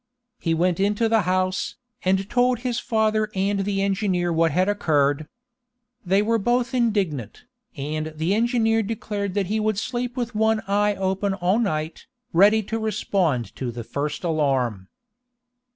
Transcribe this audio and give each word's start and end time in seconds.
He 0.39 0.55
went 0.55 0.79
into 0.79 1.07
the 1.07 1.21
house, 1.29 1.75
and 2.01 2.27
told 2.27 2.61
his 2.65 2.79
father 2.79 3.29
and 3.35 3.59
the 3.59 3.83
engineer 3.83 4.33
what 4.33 4.49
had 4.49 4.67
occurred. 4.67 5.27
They 6.03 6.23
were 6.23 6.39
both 6.39 6.73
indignant, 6.73 7.45
and 7.77 8.07
the 8.15 8.33
engineer 8.33 8.81
declared 8.81 9.35
that 9.35 9.45
he 9.45 9.59
would 9.59 9.77
sleep 9.77 10.17
with 10.17 10.33
one 10.33 10.61
eye 10.67 10.95
open 10.95 11.35
all 11.35 11.59
night, 11.59 12.07
ready 12.33 12.63
to 12.63 12.79
respond 12.79 13.55
to 13.57 13.69
the 13.71 13.83
first 13.83 14.23
alarm. 14.23 14.87